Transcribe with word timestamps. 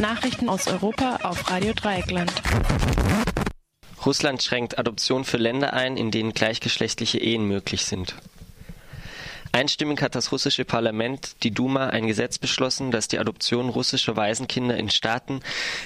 Nachrichten 0.00 0.48
aus 0.48 0.66
Europa 0.66 1.20
auf 1.22 1.50
Radio 1.50 1.72
Dreieckland. 1.72 2.32
Russland 4.04 4.42
schränkt 4.42 4.78
Adoption 4.78 5.24
für 5.24 5.36
Länder 5.36 5.72
ein, 5.72 5.96
in 5.96 6.10
denen 6.10 6.32
gleichgeschlechtliche 6.32 7.18
Ehen 7.18 7.46
möglich 7.46 7.84
sind. 7.84 8.14
Einstimmig 9.52 10.02
hat 10.02 10.14
das 10.14 10.32
russische 10.32 10.64
Parlament, 10.64 11.36
die 11.44 11.52
Duma, 11.52 11.86
ein 11.86 12.06
Gesetz 12.08 12.38
beschlossen, 12.38 12.90
das 12.90 13.06
die 13.06 13.18
Adoption 13.18 13.68
russischer 13.68 14.16
Waisenkinder 14.16 14.76
in 14.76 14.90
Staaten, 14.90 15.40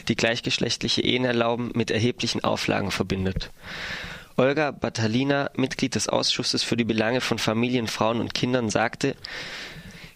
die 0.09 0.17
gleichgeschlechtliche 0.17 1.03
Ehen 1.03 1.25
erlauben, 1.25 1.71
mit 1.75 1.91
erheblichen 1.91 2.43
Auflagen 2.43 2.91
verbindet. 2.91 3.51
Olga 4.37 4.71
Batalina, 4.71 5.51
Mitglied 5.55 5.97
des 5.97 6.09
Ausschusses 6.09 6.63
für 6.63 6.77
die 6.77 6.85
Belange 6.85 7.21
von 7.21 7.39
Familien, 7.39 7.89
Frauen 7.89 8.21
und 8.21 8.35
Kindern, 8.35 8.71
sagte, 8.71 9.17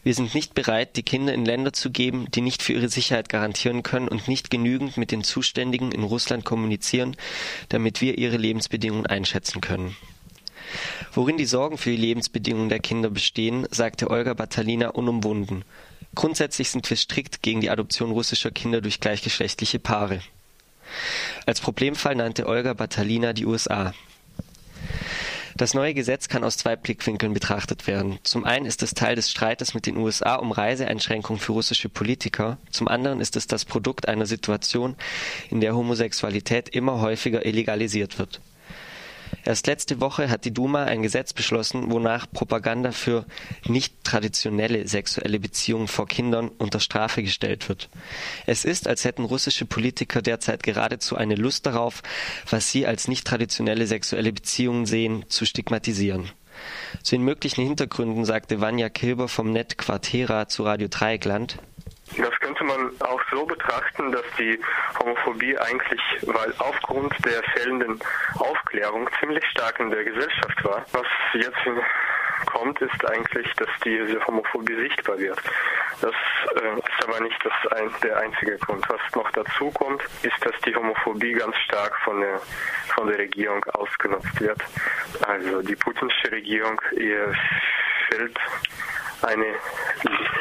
wir 0.04 0.14
sind 0.14 0.34
nicht 0.34 0.54
bereit, 0.54 0.96
die 0.96 1.02
Kinder 1.02 1.32
in 1.32 1.44
Länder 1.44 1.72
zu 1.72 1.90
geben, 1.90 2.26
die 2.30 2.40
nicht 2.40 2.62
für 2.62 2.72
ihre 2.72 2.88
Sicherheit 2.88 3.28
garantieren 3.28 3.82
können 3.82 4.08
und 4.08 4.26
nicht 4.26 4.50
genügend 4.50 4.96
mit 4.96 5.12
den 5.12 5.22
Zuständigen 5.22 5.92
in 5.92 6.02
Russland 6.02 6.44
kommunizieren, 6.44 7.16
damit 7.68 8.00
wir 8.00 8.18
ihre 8.18 8.36
Lebensbedingungen 8.36 9.06
einschätzen 9.06 9.60
können. 9.60 9.96
Worin 11.12 11.36
die 11.36 11.44
Sorgen 11.44 11.78
für 11.78 11.90
die 11.90 11.96
Lebensbedingungen 11.96 12.68
der 12.68 12.80
Kinder 12.80 13.10
bestehen, 13.10 13.66
sagte 13.70 14.10
Olga 14.10 14.34
Batalina 14.34 14.88
unumwunden. 14.88 15.64
Grundsätzlich 16.14 16.70
sind 16.70 16.88
wir 16.90 16.96
strikt 16.96 17.42
gegen 17.42 17.60
die 17.60 17.70
Adoption 17.70 18.10
russischer 18.10 18.50
Kinder 18.50 18.80
durch 18.80 19.00
gleichgeschlechtliche 19.00 19.78
Paare. 19.78 20.20
Als 21.46 21.60
Problemfall 21.60 22.16
nannte 22.16 22.46
Olga 22.46 22.74
Batalina 22.74 23.32
die 23.32 23.46
USA. 23.46 23.94
Das 25.62 25.74
neue 25.74 25.94
Gesetz 25.94 26.26
kann 26.26 26.42
aus 26.42 26.56
zwei 26.56 26.74
Blickwinkeln 26.74 27.34
betrachtet 27.34 27.86
werden. 27.86 28.18
Zum 28.24 28.44
einen 28.44 28.66
ist 28.66 28.82
es 28.82 28.94
Teil 28.94 29.14
des 29.14 29.30
Streites 29.30 29.74
mit 29.74 29.86
den 29.86 29.96
USA 29.96 30.34
um 30.34 30.50
Reiseeinschränkungen 30.50 31.38
für 31.38 31.52
russische 31.52 31.88
Politiker, 31.88 32.58
zum 32.72 32.88
anderen 32.88 33.20
ist 33.20 33.36
es 33.36 33.46
das 33.46 33.64
Produkt 33.64 34.08
einer 34.08 34.26
Situation, 34.26 34.96
in 35.50 35.60
der 35.60 35.76
Homosexualität 35.76 36.68
immer 36.70 37.00
häufiger 37.00 37.46
illegalisiert 37.46 38.18
wird. 38.18 38.40
Erst 39.44 39.66
letzte 39.66 40.00
Woche 40.00 40.30
hat 40.30 40.44
die 40.44 40.52
Duma 40.52 40.84
ein 40.84 41.02
Gesetz 41.02 41.32
beschlossen, 41.32 41.90
wonach 41.90 42.30
Propaganda 42.30 42.92
für 42.92 43.24
nicht 43.66 44.04
traditionelle 44.04 44.86
sexuelle 44.86 45.40
Beziehungen 45.40 45.88
vor 45.88 46.06
Kindern 46.06 46.48
unter 46.58 46.80
Strafe 46.80 47.22
gestellt 47.22 47.68
wird. 47.68 47.88
Es 48.46 48.64
ist, 48.64 48.86
als 48.86 49.04
hätten 49.04 49.24
russische 49.24 49.64
Politiker 49.64 50.22
derzeit 50.22 50.62
geradezu 50.62 51.16
eine 51.16 51.34
Lust 51.34 51.66
darauf, 51.66 52.02
was 52.48 52.70
sie 52.70 52.86
als 52.86 53.08
nicht 53.08 53.26
traditionelle 53.26 53.86
sexuelle 53.86 54.32
Beziehungen 54.32 54.86
sehen, 54.86 55.24
zu 55.28 55.44
stigmatisieren. 55.44 56.30
Zu 57.02 57.16
den 57.16 57.24
möglichen 57.24 57.62
Hintergründen 57.64 58.24
sagte 58.24 58.60
Vanja 58.60 58.88
Kilber 58.88 59.28
vom 59.28 59.52
Net 59.52 59.78
Quartera 59.78 60.48
zu 60.48 60.64
Radio 60.64 60.88
Dreieckland. 60.88 61.58
Könnte 62.62 62.78
man 62.78 62.92
auch 63.00 63.20
so 63.32 63.44
betrachten, 63.44 64.12
dass 64.12 64.24
die 64.38 64.60
Homophobie 65.00 65.58
eigentlich, 65.58 66.00
weil 66.22 66.54
aufgrund 66.58 67.12
der 67.24 67.42
fehlenden 67.54 67.98
Aufklärung 68.38 69.08
ziemlich 69.18 69.44
stark 69.46 69.80
in 69.80 69.90
der 69.90 70.04
Gesellschaft 70.04 70.64
war. 70.64 70.84
Was 70.92 71.06
jetzt 71.34 71.58
kommt, 72.46 72.80
ist 72.80 73.04
eigentlich, 73.04 73.52
dass 73.54 73.68
diese 73.84 74.24
Homophobie 74.26 74.76
sichtbar 74.76 75.18
wird. 75.18 75.40
Das 76.02 76.14
äh, 76.54 76.78
ist 76.78 77.04
aber 77.04 77.18
nicht 77.20 77.38
das 77.44 77.72
ein, 77.72 77.90
der 78.00 78.18
einzige 78.18 78.56
Grund. 78.58 78.88
Was 78.88 79.00
noch 79.16 79.30
dazu 79.32 79.72
kommt, 79.72 80.04
ist, 80.22 80.46
dass 80.46 80.54
die 80.64 80.74
Homophobie 80.76 81.32
ganz 81.32 81.56
stark 81.66 81.96
von 82.04 82.20
der, 82.20 82.40
von 82.94 83.08
der 83.08 83.18
Regierung 83.18 83.64
ausgenutzt 83.72 84.40
wird. 84.40 84.62
Also 85.26 85.62
die 85.62 85.76
putinsche 85.76 86.30
Regierung, 86.30 86.80
ihr 86.92 87.34
fällt 88.08 88.38
eine 89.24 89.54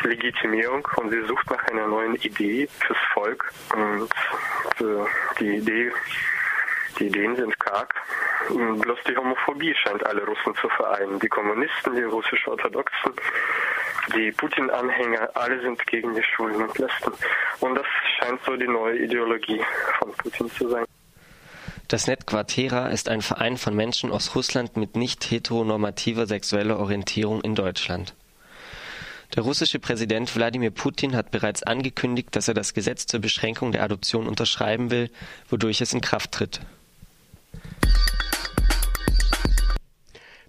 Legitimierung 0.04 0.88
und 0.98 1.12
sie 1.12 1.26
sucht 1.28 1.50
nach 1.50 1.64
einer 1.66 1.88
neuen 1.88 2.16
Idee 2.16 2.68
fürs 2.80 2.98
Volk. 3.14 3.52
Und 3.74 4.10
äh, 4.80 5.06
die 5.40 5.58
Idee, 5.58 5.92
die 7.00 7.08
Ideen 7.08 7.36
sind 7.36 7.60
karg. 7.60 7.94
Bloß 8.50 9.00
die 9.08 9.16
Homophobie 9.16 9.74
scheint 9.76 10.06
alle 10.06 10.26
Russen 10.26 10.56
zu 10.56 10.68
vereinen. 10.70 11.20
Die 11.20 11.30
Kommunisten, 11.30 11.96
die 11.96 12.04
russisch-orthodoxen, 12.04 13.14
die 14.16 14.32
Putin-Anhänger, 14.32 15.30
alle 15.36 15.62
sind 15.62 15.86
gegen 15.88 16.16
die 16.16 16.24
Schwulen 16.24 16.64
und 16.64 16.78
Lesben. 16.78 17.14
Und 17.60 17.76
das 17.76 17.86
scheint 18.18 18.44
so 18.44 18.56
die 18.56 18.68
neue 18.68 18.98
Ideologie 18.98 19.62
von 20.00 20.12
Putin 20.14 20.50
zu 20.52 20.70
sein. 20.70 20.86
Das 21.88 22.08
Net 22.08 22.26
Quartera 22.26 22.88
ist 22.88 23.10
ein 23.10 23.22
Verein 23.22 23.58
von 23.58 23.76
Menschen 23.76 24.12
aus 24.12 24.34
Russland 24.34 24.78
mit 24.78 24.96
nicht 24.96 25.30
heteronormativer 25.30 26.26
sexueller 26.26 26.80
Orientierung 26.80 27.42
in 27.42 27.54
Deutschland. 27.54 28.16
Der 29.36 29.44
russische 29.44 29.80
Präsident 29.80 30.36
Wladimir 30.36 30.72
Putin 30.72 31.16
hat 31.16 31.32
bereits 31.32 31.64
angekündigt, 31.64 32.36
dass 32.36 32.50
er 32.50 32.54
das 32.54 32.74
Gesetz 32.74 33.06
zur 33.06 33.22
Beschränkung 33.22 33.72
der 33.72 33.84
Adoption 33.84 34.28
unterschreiben 34.28 34.92
will, 34.92 35.10
wodurch 35.48 35.80
es 35.80 35.94
in 35.94 36.02
Kraft 36.02 36.34
tritt. 36.34 36.60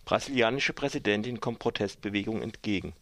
Brasilianische 0.04 0.72
Präsidentin 0.72 1.38
kommt 1.38 1.60
Protestbewegung 1.60 2.42
entgegen. 2.42 2.92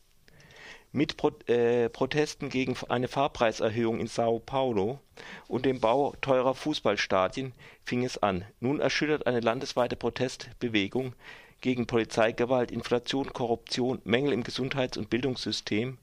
Mit 0.93 1.17
Pro 1.17 1.31
äh, 1.47 1.89
Protesten 1.89 2.51
gegen 2.51 2.77
eine 2.89 3.09
Fahrpreiserhöhung 3.09 4.01
in 4.01 4.07
Sao 4.07 4.39
Paulo 4.39 5.01
und 5.49 5.65
dem 5.65 5.81
Bau 5.81 6.15
teurer 6.21 6.55
Fußballstadien 6.55 7.53
fing 7.85 8.05
es 8.05 8.19
an. 8.19 8.45
Nun 8.59 8.81
erschüttert 8.81 9.27
eine 9.27 9.41
landesweite 9.41 9.97
Protestbewegung 9.97 11.15
gegen 11.61 11.87
Polizeigewalt, 11.87 12.71
Inflation, 12.71 13.33
Korruption, 13.33 14.01
Mängel 14.05 14.33
im 14.33 14.43
Gesundheits- 14.43 14.97
und 14.97 15.11
Bildungssystem, 15.11 15.99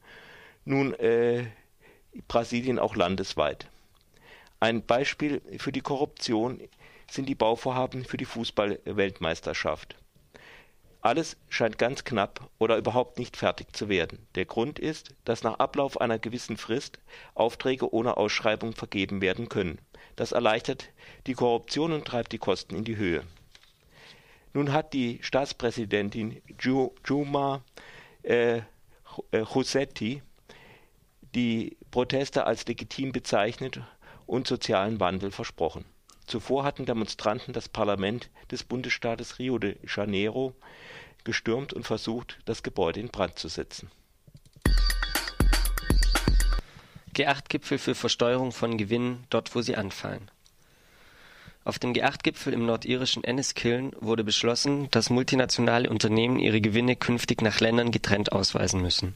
nun 0.66 0.94
äh, 0.96 1.46
Brasilien 2.28 2.80
auch 2.80 2.96
landesweit. 2.96 3.68
Ein 4.60 4.86
Beispiel 4.86 5.42
für 5.60 5.72
die 5.72 5.82
Korruption 5.82 6.62
sind 7.10 7.30
die 7.30 7.36
Bauvorhaben 7.36 8.06
für 8.06 8.18
die 8.18 8.26
Fußballweltmeisterschaft. 8.26 9.96
Alles 11.02 11.38
scheint 11.48 11.78
ganz 11.78 12.04
knapp 12.04 12.50
oder 12.58 12.76
überhaupt 12.76 13.20
nicht 13.20 13.38
fertig 13.38 13.76
zu 13.76 13.88
werden. 13.88 14.28
Der 14.36 14.46
Grund 14.46 14.80
ist, 14.80 15.14
dass 15.26 15.44
nach 15.44 15.60
Ablauf 15.60 16.02
einer 16.02 16.20
gewissen 16.20 16.58
Frist 16.58 17.00
Aufträge 17.34 17.94
ohne 17.94 18.18
Ausschreibung 18.18 18.74
vergeben 18.74 19.22
werden 19.22 19.48
können. 19.48 19.80
Das 20.16 20.32
erleichtert 20.32 20.90
die 21.28 21.34
Korruption 21.34 21.94
und 21.94 22.06
treibt 22.06 22.32
die 22.32 22.40
Kosten 22.40 22.76
in 22.76 22.84
die 22.84 22.98
Höhe. 22.98 23.24
Nun 24.58 24.74
hat 24.74 24.94
die 24.94 25.20
Staatspräsidentin 25.22 26.42
Juma 27.06 27.62
äh, 28.24 28.62
Rossetti 29.32 30.24
die 31.36 31.78
Proteste 31.92 32.48
als 32.48 32.66
legitim 32.66 33.12
bezeichnet 33.12 33.82
und 34.26 34.48
sozialen 34.48 35.00
Wandel 35.00 35.30
versprochen. 35.30 35.86
Zuvor 36.26 36.64
hatten 36.64 36.88
Demonstranten 36.88 37.54
das 37.54 37.70
Parlament 37.70 38.32
des 38.50 38.64
Bundesstaates 38.64 39.38
Rio 39.38 39.60
de 39.60 39.78
Janeiro 39.88 40.56
gestürmt 41.24 41.72
und 41.72 41.86
versucht, 41.86 42.40
das 42.46 42.64
Gebäude 42.64 43.00
in 43.00 43.10
Brand 43.10 43.38
zu 43.38 43.50
setzen. 43.50 43.92
G8-Gipfel 47.14 47.78
für 47.78 47.94
Versteuerung 47.94 48.52
von 48.52 48.80
Gewinnen 48.80 49.24
dort, 49.30 49.54
wo 49.54 49.62
sie 49.62 49.76
anfallen. 49.76 50.32
Auf 51.68 51.80
dem 51.80 51.92
G8-Gipfel 51.92 52.54
im 52.54 52.66
nordirischen 52.66 53.26
Enniskillen 53.26 53.92
wurde 54.00 54.24
beschlossen, 54.24 54.88
dass 54.92 55.10
multinationale 55.10 55.90
Unternehmen 55.90 56.40
ihre 56.40 56.62
Gewinne 56.62 56.96
künftig 56.96 57.42
nach 57.42 57.60
Ländern 57.60 57.92
getrennt 57.92 58.32
ausweisen 58.32 58.82
müssen. 58.82 59.16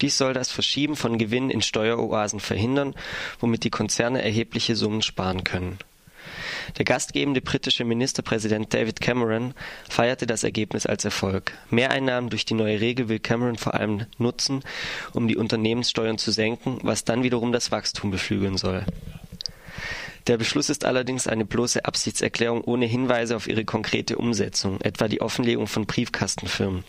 Dies 0.00 0.16
soll 0.16 0.32
das 0.32 0.50
Verschieben 0.50 0.96
von 0.96 1.18
Gewinnen 1.18 1.50
in 1.50 1.60
Steueroasen 1.60 2.40
verhindern, 2.40 2.94
womit 3.38 3.64
die 3.64 3.70
Konzerne 3.70 4.22
erhebliche 4.22 4.76
Summen 4.76 5.02
sparen 5.02 5.44
können. 5.44 5.76
Der 6.78 6.86
gastgebende 6.86 7.42
britische 7.42 7.84
Ministerpräsident 7.84 8.72
David 8.72 9.02
Cameron 9.02 9.52
feierte 9.90 10.26
das 10.26 10.44
Ergebnis 10.44 10.86
als 10.86 11.04
Erfolg. 11.04 11.52
Mehreinnahmen 11.68 12.30
durch 12.30 12.46
die 12.46 12.54
neue 12.54 12.80
Regel 12.80 13.10
will 13.10 13.18
Cameron 13.18 13.58
vor 13.58 13.74
allem 13.74 14.06
nutzen, 14.16 14.62
um 15.12 15.28
die 15.28 15.36
Unternehmenssteuern 15.36 16.16
zu 16.16 16.30
senken, 16.30 16.78
was 16.80 17.04
dann 17.04 17.22
wiederum 17.22 17.52
das 17.52 17.70
Wachstum 17.70 18.10
beflügeln 18.10 18.56
soll. 18.56 18.86
Der 20.28 20.36
Beschluss 20.36 20.70
ist 20.70 20.84
allerdings 20.84 21.26
eine 21.26 21.44
bloße 21.44 21.84
Absichtserklärung 21.84 22.62
ohne 22.62 22.86
Hinweise 22.86 23.34
auf 23.34 23.48
ihre 23.48 23.64
konkrete 23.64 24.16
Umsetzung, 24.16 24.80
etwa 24.80 25.08
die 25.08 25.20
Offenlegung 25.20 25.66
von 25.66 25.86
Briefkastenfirmen. 25.86 26.84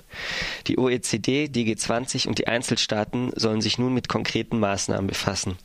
Die 0.68 0.78
OECD, 0.78 1.48
die 1.48 1.76
G20 1.76 2.28
und 2.28 2.38
die 2.38 2.48
Einzelstaaten 2.48 3.32
sollen 3.36 3.62
sich 3.62 3.80
nun 3.80 3.94
mit 3.94 4.08
konkreten 4.08 4.60
Maßnahmen 4.60 5.08
befassen. 5.08 5.58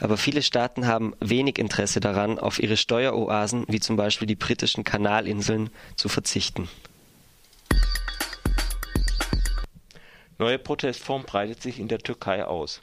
Aber 0.00 0.16
viele 0.16 0.42
Staaten 0.42 0.86
haben 0.86 1.14
wenig 1.20 1.58
Interesse 1.58 2.00
daran, 2.00 2.38
auf 2.38 2.58
ihre 2.58 2.78
Steueroasen, 2.78 3.66
wie 3.68 3.80
zum 3.80 3.96
Beispiel 3.96 4.26
die 4.26 4.36
britischen 4.36 4.84
Kanalinseln, 4.84 5.70
zu 5.96 6.08
verzichten. 6.08 6.68
Neue 10.38 10.58
Protestform 10.58 11.24
breitet 11.24 11.60
sich 11.60 11.78
in 11.78 11.88
der 11.88 11.98
Türkei 11.98 12.46
aus. 12.46 12.80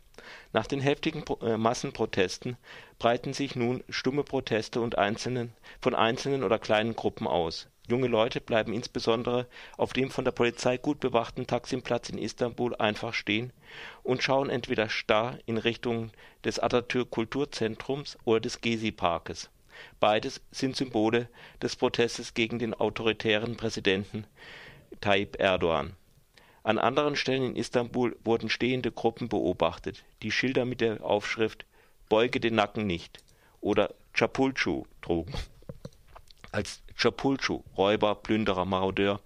Nach 0.54 0.68
den 0.68 0.80
heftigen 0.80 1.24
äh, 1.42 1.58
Massenprotesten 1.58 2.58
breiten 3.00 3.34
sich 3.34 3.56
nun 3.56 3.84
stumme 3.90 4.24
Proteste 4.24 4.82
und 4.82 4.98
einzelnen, 4.98 5.54
von 5.82 5.96
einzelnen 5.96 6.44
oder 6.44 6.60
kleinen 6.60 6.96
Gruppen 6.96 7.28
aus. 7.28 7.68
Junge 7.90 8.08
Leute 8.08 8.42
bleiben 8.42 8.74
insbesondere 8.74 9.48
auf 9.78 9.94
dem 9.94 10.12
von 10.12 10.26
der 10.26 10.34
Polizei 10.34 10.78
gut 10.78 11.00
bewachten 11.00 11.48
Taksimplatz 11.48 12.10
in 12.10 12.18
Istanbul 12.18 12.76
einfach 12.76 13.14
stehen 13.14 13.54
und 14.04 14.22
schauen 14.22 14.50
entweder 14.50 14.90
starr 14.90 15.38
in 15.46 15.58
Richtung 15.58 16.12
des 16.44 16.60
Atatürk 16.60 17.12
Kulturzentrums 17.12 18.18
oder 18.26 18.42
des 18.42 18.60
Gezi-Parkes. 18.60 19.50
Beides 20.00 20.42
sind 20.52 20.76
Symbole 20.76 21.30
des 21.62 21.78
Protestes 21.78 22.34
gegen 22.34 22.60
den 22.60 22.74
autoritären 22.74 23.56
Präsidenten 23.56 24.26
Tayyip 25.00 25.40
Erdogan. 25.40 25.96
An 26.64 26.78
anderen 26.78 27.16
Stellen 27.16 27.44
in 27.44 27.56
Istanbul 27.56 28.18
wurden 28.24 28.50
stehende 28.50 28.92
Gruppen 28.92 29.30
beobachtet, 29.30 30.04
die 30.22 30.32
Schilder 30.32 30.66
mit 30.66 30.82
der 30.82 31.04
Aufschrift 31.04 31.66
Beuge 32.10 32.40
den 32.40 32.56
Nacken 32.56 32.88
nicht 32.88 33.20
oder 33.62 33.94
Çapulcu 34.14 34.86
trugen. 35.02 35.34
Als 36.52 36.82
Çapulcu, 36.96 37.64
Räuber, 37.78 38.16
Plünderer, 38.16 38.66
Marodeur, 38.66 39.20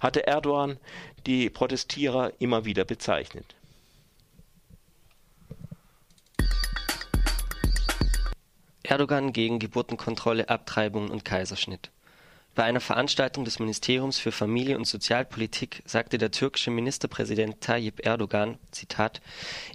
hatte 0.00 0.26
Erdogan 0.26 0.78
die 1.26 1.50
Protestierer 1.50 2.32
immer 2.38 2.64
wieder 2.64 2.84
bezeichnet. 2.84 3.56
Erdogan 8.82 9.32
gegen 9.32 9.58
Geburtenkontrolle, 9.58 10.48
Abtreibung 10.48 11.10
und 11.10 11.24
Kaiserschnitt. 11.24 11.90
Bei 12.56 12.64
einer 12.64 12.80
Veranstaltung 12.80 13.44
des 13.44 13.58
Ministeriums 13.58 14.18
für 14.18 14.32
Familie 14.32 14.78
und 14.78 14.86
Sozialpolitik 14.86 15.82
sagte 15.84 16.16
der 16.16 16.30
türkische 16.30 16.70
Ministerpräsident 16.70 17.60
Tayyip 17.60 18.06
Erdogan, 18.06 18.56
Zitat, 18.70 19.20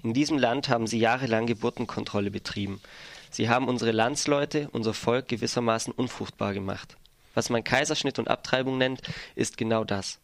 in 0.02 0.16
diesem 0.16 0.40
Land 0.40 0.68
haben 0.68 0.88
sie 0.88 0.98
jahrelang 0.98 1.46
Geburtenkontrolle 1.46 2.32
betrieben. 2.32 2.82
Sie 3.30 3.50
haben 3.50 3.68
unsere 3.68 3.92
Landsleute, 3.92 4.68
unser 4.72 4.96
Volk 4.96 5.28
gewissermaßen 5.28 5.94
unfruchtbar 5.94 6.56
gemacht. 6.56 6.98
Was 7.36 7.52
man 7.52 7.64
Kaiserschnitt 7.64 8.18
und 8.18 8.30
Abtreibung 8.30 8.80
nennt, 8.80 9.04
ist 9.36 9.58
genau 9.58 9.84
das. 9.84 10.18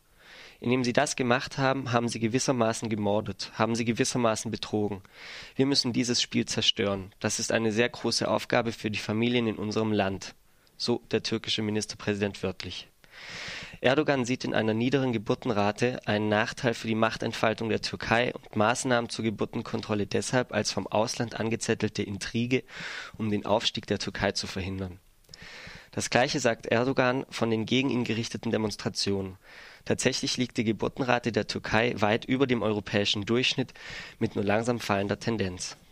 Indem 0.59 0.83
sie 0.83 0.94
das 0.94 1.15
gemacht 1.15 1.59
haben, 1.59 1.92
haben 1.92 2.09
sie 2.09 2.19
gewissermaßen 2.19 2.89
gemordet, 2.89 3.51
haben 3.54 3.75
sie 3.75 3.86
gewissermaßen 3.86 4.50
betrogen. 4.50 5.04
Wir 5.56 5.68
müssen 5.68 5.94
dieses 5.94 6.24
Spiel 6.24 6.48
zerstören. 6.48 7.13
Das 7.19 7.38
ist 7.38 7.51
eine 7.51 7.71
sehr 7.71 7.89
große 7.89 8.27
Aufgabe 8.27 8.71
für 8.71 8.89
die 8.89 8.98
Familien 8.98 9.45
in 9.45 9.57
unserem 9.57 9.92
Land. 9.92 10.33
So 10.78 11.02
der 11.12 11.24
türkische 11.24 11.62
Ministerpräsident 11.62 12.42
wörtlich. 12.44 12.88
Erdogan 13.82 14.26
sieht 14.26 14.44
in 14.44 14.54
einer 14.54 14.74
niederen 14.74 15.14
Geburtenrate 15.14 16.00
einen 16.06 16.30
Nachteil 16.30 16.74
für 16.74 16.88
die 16.88 16.96
Machtentfaltung 16.96 17.70
der 17.70 17.82
Türkei 17.82 18.34
und 18.34 18.56
Maßnahmen 18.56 19.10
zur 19.10 19.24
Geburtenkontrolle 19.24 20.08
deshalb 20.08 20.54
als 20.54 20.72
vom 20.72 20.88
Ausland 20.88 21.40
angezettelte 21.40 22.02
Intrige, 22.04 22.64
um 23.18 23.30
den 23.30 23.46
Aufstieg 23.46 23.86
der 23.88 24.00
Türkei 24.00 24.32
zu 24.32 24.48
verhindern. 24.48 25.00
Das 25.92 26.10
gleiche 26.10 26.40
sagt 26.40 26.68
Erdogan 26.68 27.26
von 27.30 27.50
den 27.50 27.66
gegen 27.66 27.90
ihn 27.90 28.04
gerichteten 28.04 28.52
Demonstrationen. 28.52 29.38
Tatsächlich 29.86 30.38
liegt 30.38 30.58
die 30.58 30.64
Geburtenrate 30.64 31.32
der 31.32 31.48
Türkei 31.48 31.94
weit 31.98 32.26
über 32.26 32.46
dem 32.46 32.62
europäischen 32.62 33.26
Durchschnitt 33.26 33.74
mit 34.20 34.36
nur 34.36 34.44
langsam 34.44 34.80
fallender 34.80 35.20
Tendenz 35.20 35.78